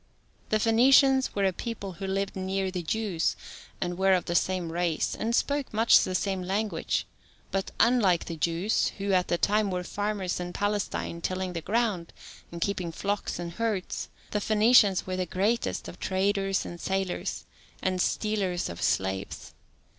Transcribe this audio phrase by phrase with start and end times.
[0.49, 3.35] The Phoenicians were a people who lived near the Jews,
[3.79, 7.05] and were of the same race, and spoke much the same language,
[7.51, 12.13] but, unlike the Jews, who, at that time were farmers in Palestine, tilling the ground,
[12.51, 17.45] and keeping flocks and herds, the Phoenicians were the greatest of traders and sailors,
[17.83, 19.53] and stealers of slaves.